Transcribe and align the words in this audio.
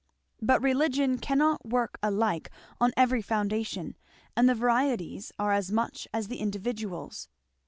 But 0.41 0.63
religion 0.63 1.19
cannot 1.19 1.63
work 1.63 1.99
alike 2.01 2.49
on 2.79 2.91
every 2.97 3.21
foundation; 3.21 3.95
and 4.35 4.49
the 4.49 4.55
varieties 4.55 5.31
are 5.37 5.51
as 5.51 5.71
many 5.71 5.91
as 6.11 6.27
the 6.27 6.37
individuals. 6.37 7.29